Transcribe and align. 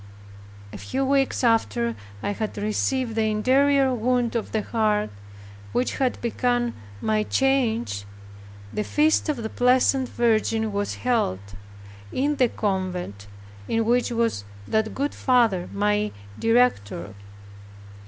A 0.73 0.79
few 0.79 1.05
weeks 1.05 1.43
after 1.43 1.95
I 2.23 2.31
had 2.31 2.57
received 2.57 3.13
that 3.13 3.21
interior 3.21 3.93
wound 3.93 4.35
of 4.35 4.51
the 4.51 4.63
heart, 4.63 5.11
which 5.73 5.97
had 5.99 6.19
begun 6.21 6.73
my 7.01 7.21
change, 7.21 8.05
the 8.73 8.83
feast 8.83 9.29
of 9.29 9.37
the 9.37 9.49
Blessed 9.49 10.07
Virgin 10.09 10.73
was 10.73 10.95
held, 10.95 11.53
in 12.11 12.37
the 12.37 12.49
convent 12.49 13.27
in 13.67 13.85
which 13.85 14.09
was 14.11 14.43
that 14.67 14.95
good 14.95 15.13
father 15.13 15.69
my 15.71 16.11
director. 16.39 17.13